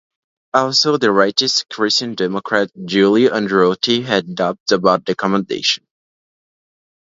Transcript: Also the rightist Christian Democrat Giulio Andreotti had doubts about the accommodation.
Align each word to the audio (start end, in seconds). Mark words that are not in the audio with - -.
Also 0.55 0.97
the 0.97 1.09
rightist 1.09 1.69
Christian 1.69 2.15
Democrat 2.15 2.71
Giulio 2.85 3.31
Andreotti 3.35 4.03
had 4.03 4.33
doubts 4.33 4.71
about 4.71 5.05
the 5.05 5.11
accommodation. 5.11 5.85